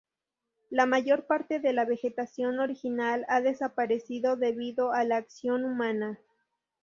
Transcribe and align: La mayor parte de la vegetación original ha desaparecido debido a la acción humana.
La 0.71 0.87
mayor 0.87 1.27
parte 1.27 1.59
de 1.59 1.73
la 1.73 1.85
vegetación 1.85 2.57
original 2.59 3.23
ha 3.29 3.39
desaparecido 3.39 4.35
debido 4.35 4.93
a 4.93 5.03
la 5.03 5.17
acción 5.17 5.63
humana. 5.63 6.17